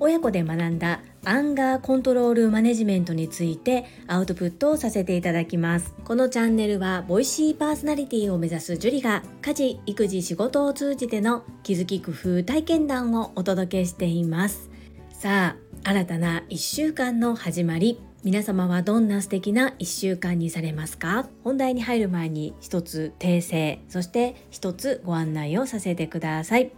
[0.00, 5.94] 親子で学んだアンガーコントロールマネジメントについてアウトプットをさせていただきます。
[6.04, 14.68] このチャンネルはボイシーパーソナリティを目指すジュリが家事育児仕事を通じての気づき工夫体験談をお届けしています。
[15.10, 17.98] さあ新たな1週間の始まり。
[18.24, 21.28] 皆様はどんな素敵な1週間にされますか？
[21.44, 26.72] 本題に入る前に一つ訂正そして一つご案内をさせてください。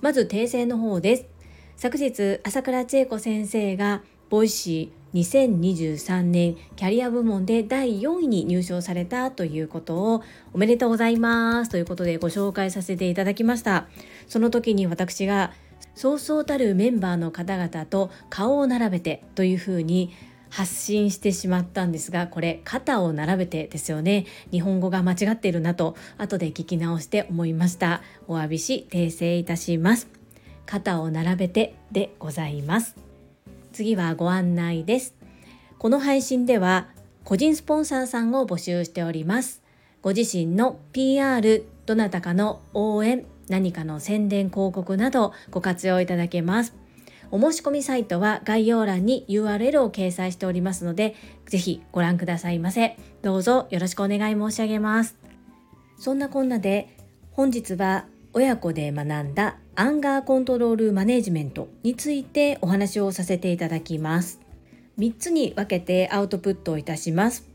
[0.00, 1.26] まず訂正の方です。
[1.76, 10.22] 昨日朝倉千恵子先生がボイシー2023年キャリア部門で第4位に入賞されたということを
[10.54, 13.86] おめでとうございますということでご紹介させていただきました。
[14.28, 15.52] その時に私が
[15.94, 20.14] そうそうたるメンバーの方々と顔を並べてというふうに
[20.56, 24.24] 発信してしまったんですがこれ肩を並べてですよね。
[24.50, 28.00] 日本語が間違っているなと後で聞き直して思いました。
[28.26, 30.08] お詫びし訂正いたします。
[30.64, 32.96] 肩を並べてでございます。
[33.74, 35.14] 次はご案内です。
[35.76, 36.88] この配信では
[37.22, 39.62] 個人スポンサーさんを募集しております。
[40.00, 46.74] ご自身の PR どなたかの応援何かの宣伝広告などご活用いただけます。
[47.30, 51.14] お申し込みサイトは概要欄に URL を掲載しておりますので
[51.46, 55.16] ぜひご覧くださいませどうぞよろしくお願い申し上げます
[55.98, 56.96] そんなこんなで
[57.32, 64.40] 本日は親子で学んだアンガーコントロールマネジメントについてお話をさせていただきます。
[64.98, 67.46] 3つに分けてアウトプットをいたします。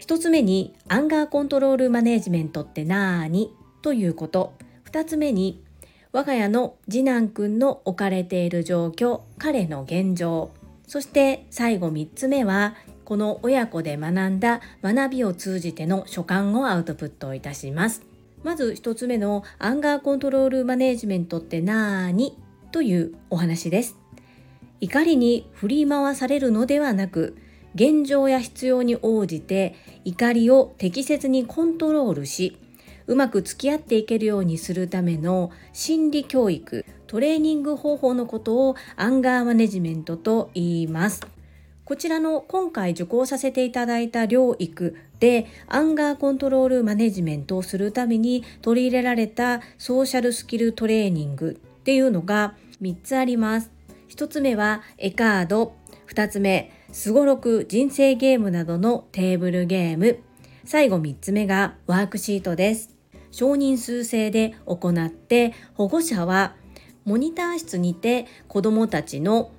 [0.00, 3.50] 1つ目にアンガーコントロールマネジメントってなーに？
[3.80, 4.52] ということ。
[4.90, 5.63] 2つ目に
[6.14, 10.52] 我が家の次男くんの置かれている状況、彼の現状。
[10.86, 18.02] そして最後3つ目はこの親子で学んだ学びを通じての所感をアウトプットいたします。
[18.44, 22.38] まず1つ目のアンガーコントロールマネジメントってなーに？
[22.70, 23.96] というお話です。
[24.80, 27.36] 怒りに振り回されるのではなく、
[27.74, 29.74] 現状や必要に応じて
[30.04, 32.56] 怒りを適切にコントロールし、
[33.06, 41.26] うまく付き合っていけるようにするための心理教育、トレーニング方法のことをアンガーマネジメントと言います。
[41.84, 53.70] こちらの今回受講させていただいた療育でアンガーコントロールマネジメントをするために取り入れられたソーシャルスキルトレーニングっていうのが3つあります。
[54.08, 55.74] 1つ目はエカード、
[56.08, 60.20] 2つ目、すごろく人生ゲームなどのテーブルゲーム、
[60.64, 62.93] 最後3つ目がワークシートです。
[63.34, 66.54] 少人数制で行って保護者は
[67.04, 69.50] モニター室にて子どもたちの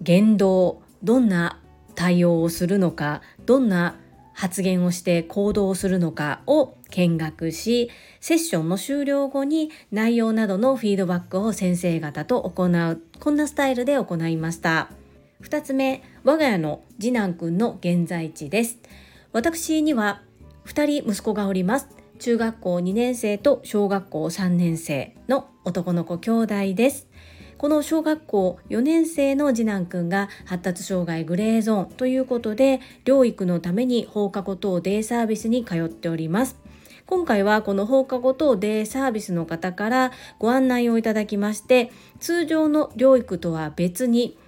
[0.00, 1.60] 言動どんな
[1.96, 3.96] 対応をするのかどんな
[4.34, 7.90] 発言をして行動をするのかを見学し
[8.20, 14.90] セッションの終了後に内容などのフィードバックを先生方と行うこんなスタイルで行いました。
[15.42, 18.78] 2つ目我が家の次男くんの現在地です。
[19.32, 20.22] 私には
[20.66, 21.93] 2人息子がおります。
[22.18, 27.08] 中学校2年生と小学校3年生の男の子兄弟です。
[27.58, 36.56] この小学校4年生の次男くんが発達障害グレーゾーンということで療育のために放課後等デイサービスに通っております。
[37.06, 44.38] 今回はこの放課後等デイサービスの方からご案内をいただきまして通常の療育とは別に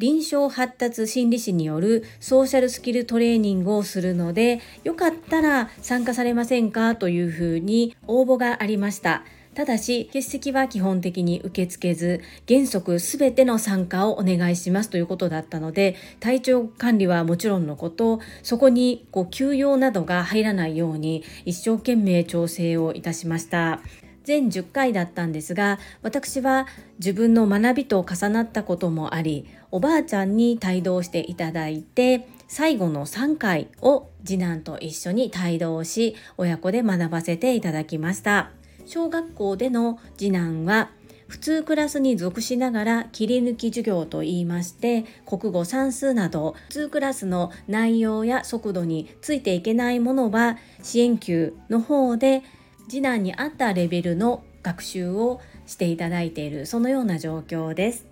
[0.00, 6.96] 臨床発達心理士によるソーシャルスキルトレーニングをするのでよかったら参加されませんか？
[6.96, 9.24] というふうに応募がありました。
[9.52, 23.80] ただし、欠席は基本的に受け付けず、原則すべての参加をお願いしますということだったので、体調管理はもちろんのこと、そこにこう休養などが入らないように一生懸命調整をいたしました。
[24.24, 26.66] 全10回だったんですが私は
[26.98, 38.50] 自分の学びと重なったこともありおばあちゃんに帯同していただいて最後の3回を次男と一緒に帯同し親子で学ばせていただきました。
[38.86, 40.90] 小学校での次男は
[41.28, 52.42] 普通クラスに属しながら切り抜き授業といいまして国語算数など普通クラスの内容や速度についていけないものは支援級の方で
[52.90, 58.06] 次男に合ったレベルの学習をしていただいているそのような状況です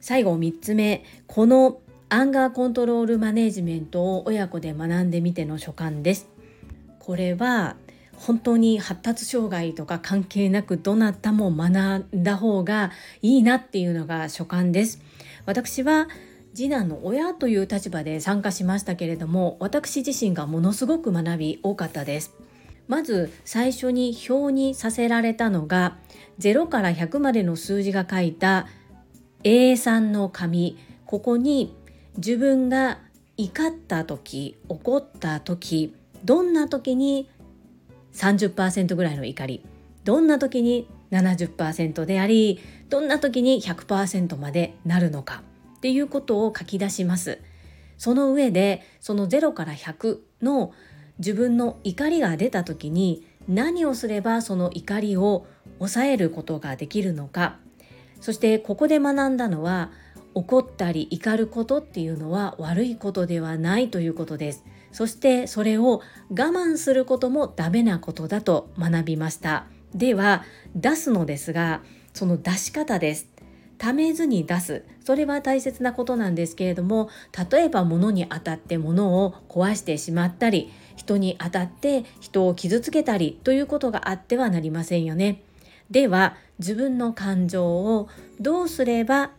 [0.00, 1.78] 最後3つ目この
[2.08, 6.28] アンガーコントロールマネジメントを親子で学んでみての所感です
[6.98, 7.76] これは
[8.16, 11.70] 本当に発達障害とか関係なくどなたも学
[12.16, 15.00] んだ方がいいなっていうのが所感です。
[15.46, 16.08] 私は
[16.54, 22.32] 次男の親という立場で参加しましたけれども私自身がものすごく学び多かったです。
[22.86, 25.96] まず最初に表にさせられたのが
[26.38, 28.66] 0から100までの数字が書いた
[29.42, 30.76] A3 の紙。
[31.06, 31.76] ここに
[32.16, 32.98] 自分が
[33.36, 35.94] 怒った時怒った時
[36.24, 37.28] どんな時に
[38.14, 39.64] 30%ぐらいの怒り。
[40.04, 42.60] どんな時に70%であり
[42.90, 45.42] どんな時に100%までなるのか。
[45.76, 47.38] っていうことを書き出します。
[47.98, 50.72] その上でその0から100の
[51.18, 55.46] 自分の怒りが出た時に何をすればその怒りを
[55.78, 57.58] 抑えることができるのか。
[58.20, 59.90] そしてここで学んだのは
[60.34, 64.64] 怒ったり怒ることっていうのは悪いことではないということです。
[64.92, 69.66] そしてそれを我慢することもダメなことだと学びました。
[69.94, 70.44] では
[70.74, 71.82] 出すのですが
[72.14, 73.28] その出し方です。
[73.76, 74.84] ためずに出す。
[75.04, 77.10] それは大切なことなんですけれども
[77.50, 85.42] 例えば物に当たって物を壊してしまったり人に当たって人を傷つけたりということがあってはなりませんよね。
[85.90, 88.08] では自分の感情を
[88.40, 89.32] どうすれば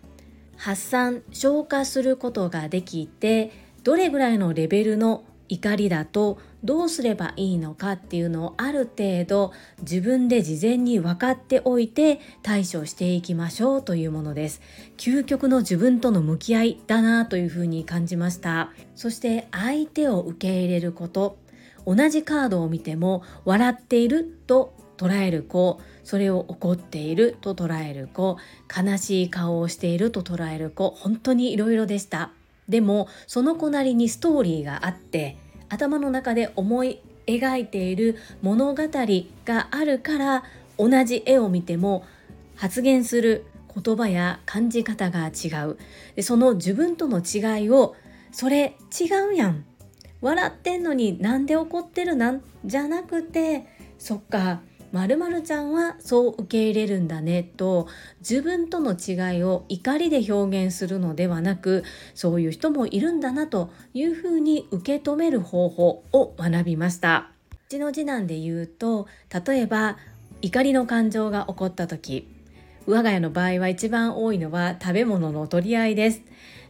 [0.58, 3.52] 発散消化することができて
[3.84, 14.62] どれぐらいのレベルの怒りだとどうすればいいのかっていうのをある程度自分で事前に分かっておいて対処していきましょうというものです。
[14.98, 18.72] 究極の自分との向き合いだなというふうに感じました。
[18.96, 21.38] そして相手を受け入れること。
[21.86, 28.38] 同じカードを見ても笑っていると捉える子それを怒っていると捉える子
[28.76, 32.32] 悲しい顔をしていると捉える子本当にいろいろでした。
[32.70, 35.38] でもその子なりにストーリーがあって
[35.70, 38.84] 頭の中で思い描いている物語
[39.46, 40.44] があるから
[40.78, 42.04] 同じ絵を見ても
[42.56, 43.46] 発言する
[43.84, 45.78] 言葉や感じ方が違う。
[46.16, 47.96] でその自分との違いを
[48.32, 49.66] それ違うやん
[50.26, 53.68] 笑ってんのになんで怒ってるなんじゃなくて
[54.00, 54.62] そっか
[54.92, 57.88] まるちゃんはそう受け入れるんだねと
[58.22, 61.84] 自分との違いを怒りで表現するのではなく
[62.16, 67.30] そういう人もいるんだなというふうに受け止める方法を学びました。
[67.52, 69.08] うちの次男で言うと
[69.46, 69.98] 例えば
[70.42, 72.28] 怒りの感情が起こった時
[72.88, 76.22] 我が家の場合は一番多いのは食べ物の取り合いです。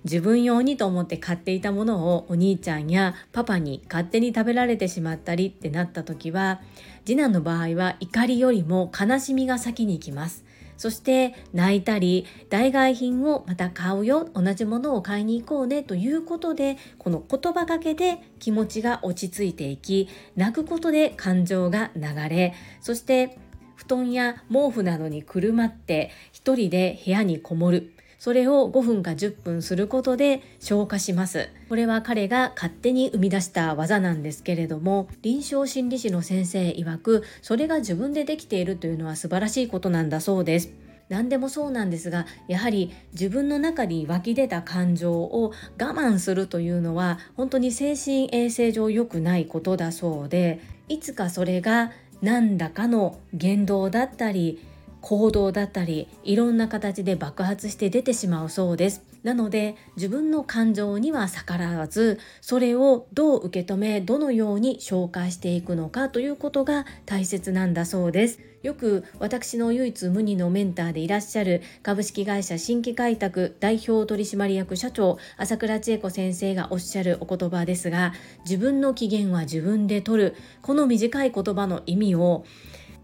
[0.05, 6.61] 自分用にと思って買っていたものをお兄ちゃんやパパに勝手に食べられてしまったりってなった時は
[7.05, 10.45] 次男の場合は怒りよりも悲しみが先に行きます。
[10.77, 23.37] そして泣いたり代替品をまた買うよ同じものを買いに行こうねということでこの言葉かけで気持ちが落ち着いていき泣くことで感情が流れそして
[23.75, 31.49] 布団や毛布などにくるまって一人で部屋にこもるそれを5分か10分することで消化します。
[31.69, 40.85] これは彼が勝手に生み出した技なんですけれども臨床心理士の先生曰くそれが自分でできているというのは素晴らしいことなんだそうです。
[41.07, 51.91] 何でもそうなんですがやはり自分の中に湧き出た感情を我慢するというのは本当に精神衛生上良くないことだそうでいつかそれが
[52.21, 54.65] 何らかの言動だったり
[55.05, 59.03] 行動だったりいろんな形で爆発して出てしまうそうです。
[59.21, 68.39] なので自分の感情には逆らわずそれをどう受け止めどのように消化していくのかということが大切なんだそうです。
[68.63, 80.35] よく私の唯一無二のメンターでいらっしゃる株式会社新規開拓代表取締役社長朝倉千恵子先生がおっしゃるお言葉ですが自分の機嫌は自分で取る。
[80.63, 82.43] この短い言葉の意味を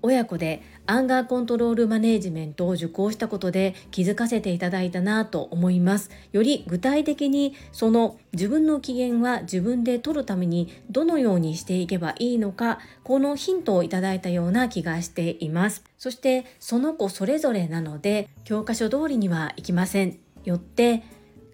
[0.01, 6.09] 親子でアンガーコントロールマネジメントを受講したことで気づかせていただいたなと思います。
[6.31, 15.83] より具体的にその自分の機嫌は自分で取るためにどのようにしていけばいいのか、このヒントをいただいたような気がしています。
[15.97, 20.17] そしてその子それぞれなので教科書通りにはいきません。
[20.43, 21.03] よって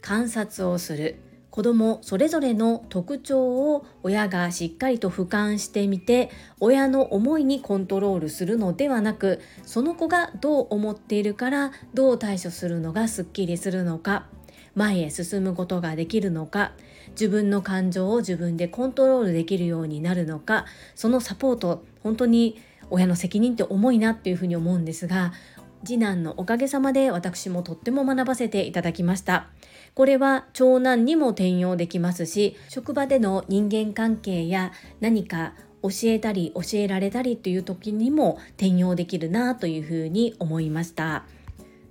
[0.02, 1.27] 観察をする。
[1.58, 14.28] 子供それぞれの特徴を親がしっかりと俯瞰してみて親の思いにコントロールするのではなくその子がどう思っているからどう対処するのがすっきりするのか
[14.76, 16.74] 前へ進むことができるのか
[17.14, 22.62] 自分の感情を自分でコントロールできるようになるのかそのサポート本当に
[22.92, 25.34] 親の責任って重いなっていうふうに思うんですが
[25.84, 29.48] 次男のおかげさまで私もとっても学ばせていただきました。
[29.94, 41.26] これは長男にも転用できますし職場での人間関係や何か教えたり教えられたりという時にも転用できるなというふうに思いました。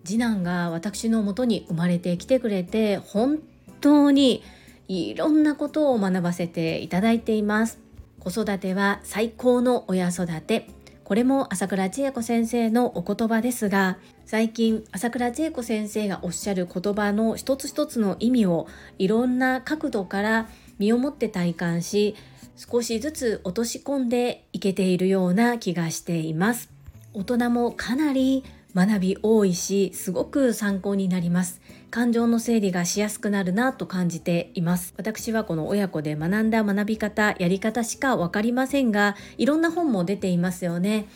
[0.05, 3.41] 次男が私のもとに生まれてきてくれて本
[3.81, 4.43] 当に
[4.89, 7.81] いろんなことを学ばせていただいています。
[8.21, 10.76] 子育ては最高の親育て。
[11.07, 18.67] これも朝倉千恵子先生のお言葉ですが最近朝倉千恵子先生がおっしゃる言葉の一つ一つの意味を
[18.99, 20.49] いろんな角度から
[20.81, 22.17] 身をもって体感し
[22.57, 26.71] 少しずつ落とし込んでいけているような気がしています。
[27.15, 28.43] 大人もかなり
[28.75, 31.61] 学び多いしすごく参考になります。
[31.91, 34.93] 感情の整理がしやすくなるなと感じています。
[34.97, 41.09] 私はこの親子で学んだ学び方やり方しか分かりませんがいろんな本も出ていますよね。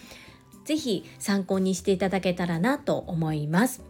[0.64, 3.82] ぜひ参考にしていただけたらなと思います。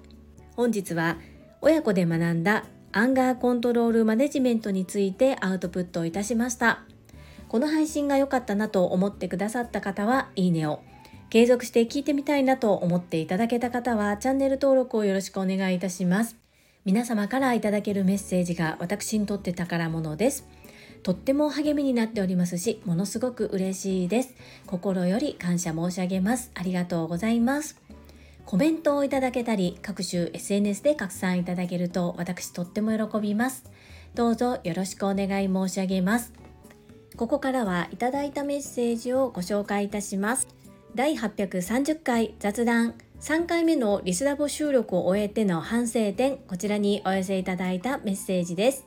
[0.57, 1.19] 本日は
[1.61, 6.81] 親子で学んだアンガーコントロールマネジメントについてアウトプットいたしました。
[7.49, 10.81] この配信が良かったなと思ってくださった方はいいねを。
[11.31, 16.40] 継続して聞いてみたいなと思っていただけた方はチャンネル登録をよろしくお願いいたします。
[16.85, 20.47] 皆様からいただけるメッセージが私にとって宝物です
[21.03, 24.35] とっても励みになっておりますし、ものすごく嬉しいです。
[24.67, 26.51] 心より感謝申し上げます。
[26.55, 27.81] ありがとうございます。
[28.45, 33.65] コメントをいただけたり、各種 SNS で拡散いただけると私とっても喜びます。
[34.15, 36.33] どうぞよろしくお願い申し上げます。
[37.17, 40.49] ここからはいただいたメッセージをご紹介いたします。
[40.95, 48.87] 第830回雑談3回目のリスラボ収録を終えての反省点、こちらにお寄せいただいたメッセージです。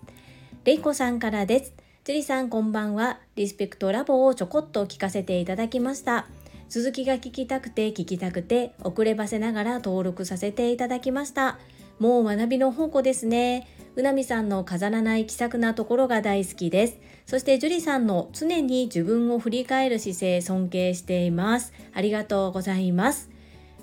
[0.64, 1.74] れいこさんからです。
[2.04, 3.20] ジュリさんこんばんは。
[3.36, 6.26] リスペクトラボをちょこっと聞かせていただきました。
[6.68, 11.60] 続きが聞きたくて聞きたくて遅ればせながら登録させていただきました。
[12.00, 13.68] もう学びの宝庫ですね。
[13.96, 16.98] うなみさんの飾らない気さくなところが大好きです。
[17.28, 21.72] そして樹里さんの常に自分を振り返る姿勢尊敬しています。
[21.94, 23.30] ありがとうございます。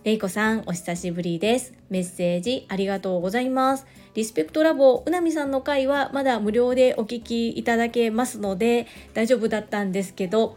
[0.05, 1.75] れいこさん、お久しぶりです。
[1.91, 3.87] メッセージありがとうございます。
[4.15, 10.57] リスペクトラボうなみさんの回はまだ無料でお聞きいただけますので大丈夫だったんですけど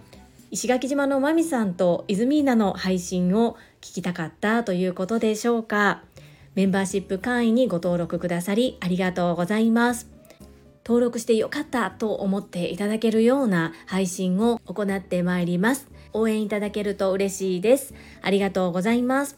[0.49, 6.03] 石垣島のまみさんとイズミーナの配信を聞きたかったということでしょうか
[6.55, 10.12] メンバーシップ会員にご登録くださりありがとうございます
[10.85, 15.87] 登録してよかったと思っていただけるような配信を行ってまいります。
[16.13, 17.93] 応援いただけると嬉しいです。
[18.21, 19.37] ありがとうございます。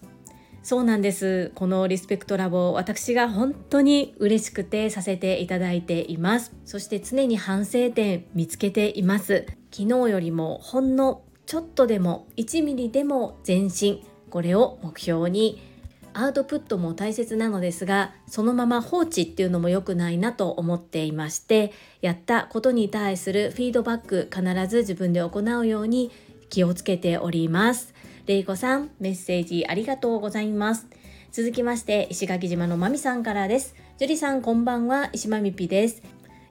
[0.63, 1.51] そうなんです。
[1.53, 6.53] このリスペクトラボ私が本当に嬉しくてさせていただいています。
[6.65, 9.45] そして常に反省点見つけています。
[9.71, 14.01] 昨日よりもほんのちょっとでも1ミリでも前進。
[14.31, 15.61] これを目標に
[16.17, 26.11] アウトプットも大切なのですがそのまま放置っていうのも良くないなと思っていましてやったことに対するフィードバック必ず自分で行うように
[26.49, 27.93] 気をつけております
[28.27, 30.87] れいこさん、メッセージありがとうございます。
[31.31, 33.75] 続きまして、石垣島のまみさんからです。
[33.99, 36.01] 樹里さん、こんばんは、石まみぴです。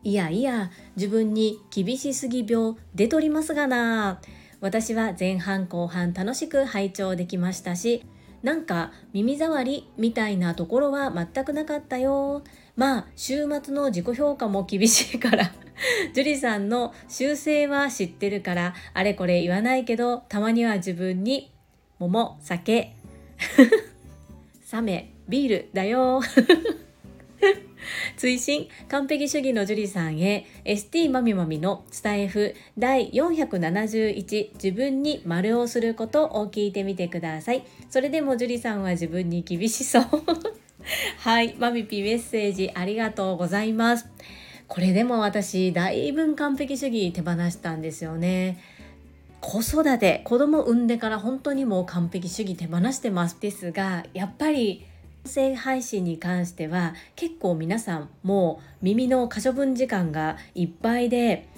[0.05, 4.21] いやいや、自分に厳しすぎ病出とりますがな。
[4.61, 8.05] 私は前半後半楽しく拝聴できましたし、
[8.45, 12.43] なんか耳障りみたいなところは全くなかったよ。
[12.77, 15.51] まあ、週末の自己評価も厳しいから
[16.13, 21.53] 樹里さんの修正は知ってるから、あれこれ言わないけど、たまには自分に
[21.99, 22.95] 桃、酒、
[24.63, 26.21] サメ、ビールだよ。
[28.17, 37.65] 追伸完璧主義の樹里さんへ ST まみまみのスタイフ第471自分に丸をすることを聞いてみてください。
[37.91, 40.05] それでも樹里さんは自分に厳しそう。
[41.19, 44.07] はいまみぴメッセージありがとうございます。
[44.67, 48.59] これでも私だいぶ完璧主義手放したんですよね。
[49.41, 53.39] 子育て子供産んでから本当にもう完璧主義手放してます。
[53.41, 54.87] ですがやっぱり
[55.25, 61.49] 音声配信に関しては結構皆さんもう耳の可処分時間がいっぱいで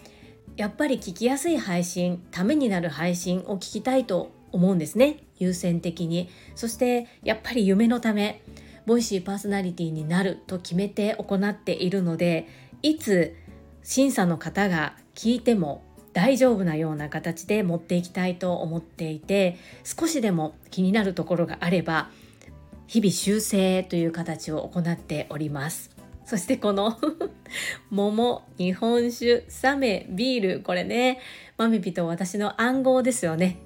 [0.57, 5.19] やっぱり聞きやすい配信ためになる配信を聞きたいと思うんですね。
[5.39, 6.31] 優先的に。
[6.55, 8.41] そしてやっぱり夢のため
[8.87, 12.47] ボイシーパーソナリティになると決めて行っているので
[12.83, 13.35] いつ
[13.83, 15.83] 審査の方が聞いても
[16.13, 22.11] 大丈夫なような形で持っていきたいと思っていて少しでも気になるところがあれば
[22.87, 25.91] 日々修正という形を行っております
[26.25, 26.99] そしてこの
[27.91, 31.21] 桃日本酒サメビールこれね
[31.57, 33.59] マミピと私の暗号ですよね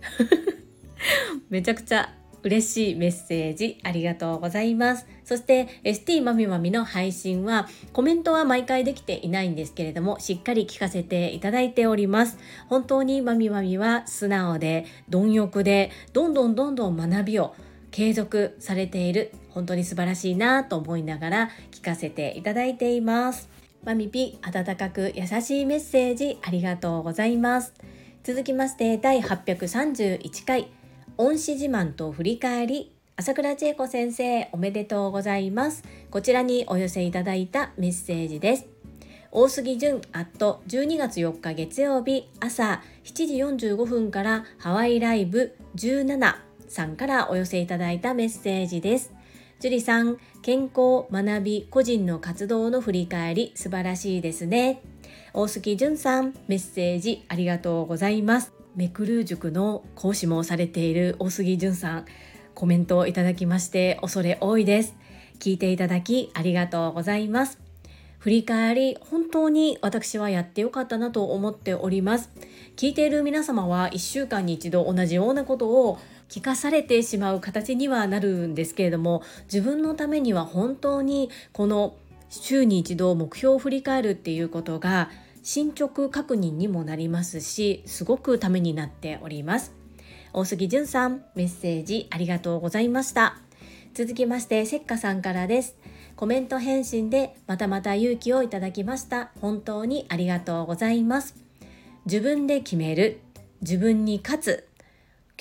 [1.49, 5.07] めちゃくちゃ嬉しいメッセージありがとうございます。
[5.25, 12.39] そして ST まみまみの配信はコメントは毎回できていないんですけれどもしっかり聞かせていただいております。
[12.69, 17.55] 本当にまみまみは素直で貪欲でどんどんどんどん学びを
[17.91, 23.49] 継続されている本当に素晴らしいなと思いながら聞かせていただいています。
[23.85, 27.73] まみぴ温かく優しいメッセージありがとうございます。
[28.23, 30.69] 続きまして第831回。
[31.17, 32.93] 恩師自慢と振り返り。
[33.17, 35.83] 朝倉千恵子先生おめでとうございます。
[36.11, 38.67] こちらにお寄せいただいたメッセージです。
[39.33, 42.29] 大杉淳アット12月4日月曜日。
[42.41, 49.13] 朝7時45分からハワイライブ17さんからお寄せいただいたメッセージです。
[49.59, 54.81] 樹里さん健康学び個人の活動の振り返り素晴らしいですね。
[55.35, 58.53] 大杉淳さんメッセージありがとうございます。
[58.77, 62.05] めくる塾の講師もされている大杉淳さん
[62.55, 64.95] コメントをいただきまして恐れ多いです。
[65.41, 67.59] 聞いていただきありがとうございます。
[68.21, 72.31] 振り返り本当に私はやってよかったなと思っております。
[72.77, 75.99] 聞いている皆様は1週間に一度同じようなことを
[76.31, 81.97] 聞かされてしまう形にはなるんですけれども自分のためには本当にこの
[82.29, 85.11] 週に一度目標を振り返るっていうことが
[85.43, 89.73] 進捗確認にもなりますしすごくためになっております。
[90.33, 93.37] 大杉淳さんメッセージありがとうございました。
[93.95, 95.77] 続きましてせっかさんからです。
[96.15, 99.33] コメント返信でまたまた勇気をいただきました。
[99.41, 101.35] 本当にありがとうございます。
[102.05, 103.21] 自分で決める。
[103.63, 104.70] 自分に勝つ。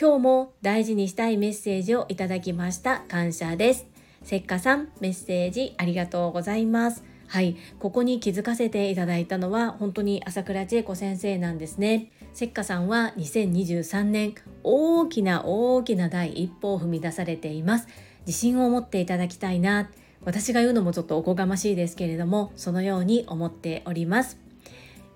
[0.02, 3.86] 今日も大事にしたいメッセージをいただきました感謝です。
[4.24, 7.04] せっかさんメッセージありがとうございます。
[7.28, 12.14] はいここに気づかせていただいたのは本当に朝倉千恵子先生なんですね。
[12.34, 17.90] せっかさんは2023年大きな大きな第一歩を踏み出されています。
[18.26, 19.90] 自信を持っていただきたいな。
[20.24, 24.40] 私が言うのもちょっとおこがましいですけれどもそのように思っております。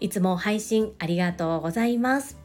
[0.01, 2.42] いつも配信ありがとうございます。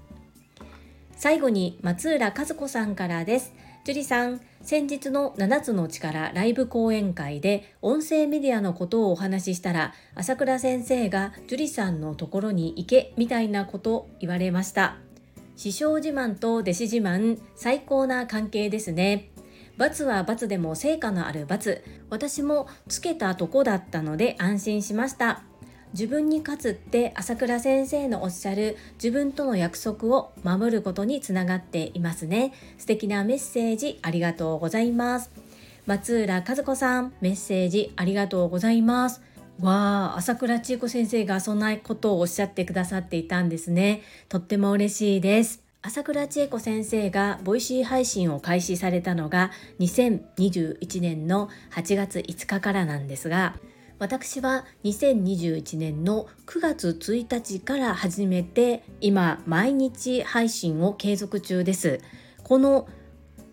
[1.18, 3.52] 最後に松浦和子さんからです。
[3.84, 14.96] 樹里さん、先日の7つの力ライブ講演会で音声メディアのことをお話ししたら、朝倉先生が樹里さんのところに行けみたいなこと言われました。
[15.56, 19.30] 師匠自慢と弟子自慢、最高な関係ですね。
[19.76, 21.82] 罰は罰でも成果のある罰。
[22.10, 25.42] 私もつけたとこだったので安心しました。
[25.92, 32.52] 自分に勝つって朝倉先生のおっしゃる自分との約束を守ることにつながっていますね。
[32.76, 35.30] 素敵なメッセージありがとうございます。
[35.86, 39.22] 松浦和子さんメッセージありがとうございます。
[39.60, 44.02] わあ朝倉千恵子先生がそんなことをおっしゃってくださっていたんですね。
[44.28, 45.62] とっても嬉しいです。
[45.80, 53.54] 朝倉千恵子先生がボイシー配信を開始されたのが2021年の8月5日からなんですが
[53.98, 62.00] 私は2021年の9月1日から始めて今毎日配信を継続中です。
[62.44, 62.88] この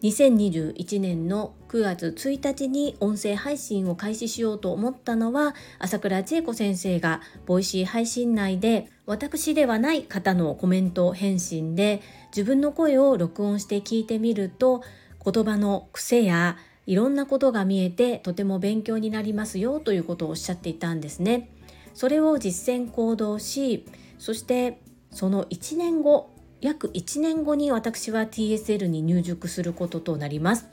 [0.03, 14.84] 2021年の9月1日に音声配信を開始しようと思ったのは朝倉千恵子先生がボイシー配信内で私ではない方のコメント返信で自分の声を録音して聞いてみると
[15.23, 21.50] 言葉の癖やいろんなことが見えてとても勉強になりますよということをおっしゃっていたんですね。
[21.93, 23.86] それを実践行動し
[24.19, 26.30] そしてその1年後
[26.62, 30.67] 約1年後に私は TSL に入塾することとなります。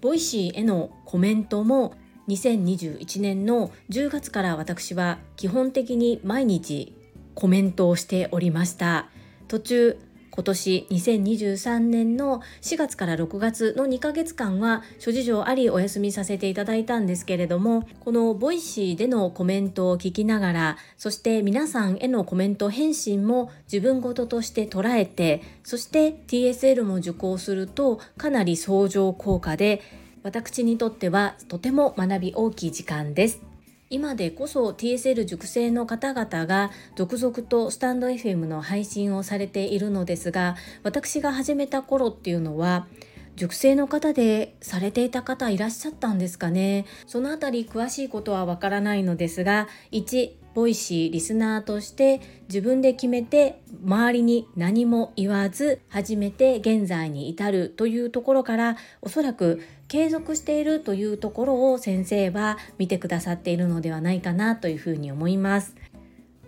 [0.00, 1.94] ボイシーへのコメントも
[2.28, 6.96] 2021年の10月から私は基本的に毎日
[7.34, 9.08] コメントをしておりました。
[9.48, 9.98] 途中
[10.34, 29.82] 今年2023年の4月から6月の2ヶ月間は諸事情ありお休みさせていただいたんですけれどもこのボイシーでのコメントを聞きながらそして皆さんへのコメント返信も自分事として捉えてそして TSL も受講するとかなり相乗効果で
[30.24, 33.53] 私にとってはとても学び大きい時間です。
[33.94, 42.88] 今でこそ TSL 熟成の方々が続々とスタンド FM の配信をされているのですが私が始めた頃っていうのは
[43.36, 46.86] 塾生の方でされていた方いらっしゃったんですかね。
[47.06, 65.74] そのあたり詳しいことはわからないのですが1ボイシーリスナーとして自分で決めて周りに何も言わず始めて現在に至るというところからおそらく継続しているというところを先生は見てくださっているのではないかなというふうに思います。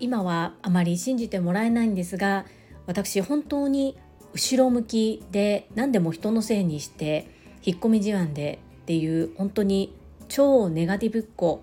[0.01, 2.45] 今はあまり信じてもらえないんですが
[2.87, 3.97] 私本当に
[4.35, 7.29] 後ろ向きで何でも人のせいにして
[7.65, 9.95] 引っ込み思案でっていう本当に
[10.29, 11.63] 超ネガティブっ子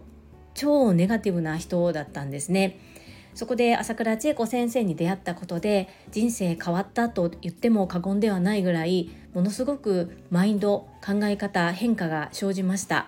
[0.56, 2.80] 超ネガティブな人だったんですね。
[3.36, 13.08] そこで朝倉千恵子先生に出会ったことで人生変わったと言っても過言ではないぐらいものすごくマインド考え方変化が生じました。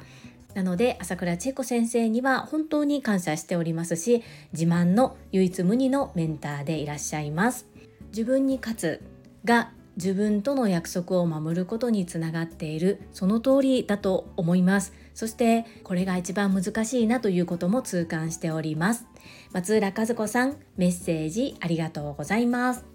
[0.53, 7.67] なので朝倉千恵子先生には本当に感謝しておりますし自慢の唯一無二のメンターでいらっしゃいます。
[8.07, 9.01] 自分に勝つ
[9.43, 14.93] が自分との約束を守ることにつながっているその通りだと思います。
[15.13, 19.05] そしてこれが一番難しいなということも痛感しております。
[19.53, 22.94] 松浦和子さんメッセージありがとうございます。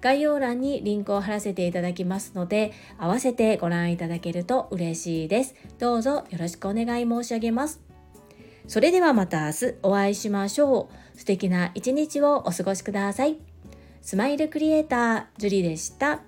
[0.00, 5.54] 概要欄にリンクを貼らせていただきますので、合わせてご覧いただけると嬉しいです。
[5.78, 7.80] どうぞよろしくお願い申し上げます。
[8.68, 11.18] それではまた明日お会いしましょう。
[11.18, 13.38] 素敵な一日をお過ごしください。
[14.02, 16.20] スマイルクリエイター、ジュリでした。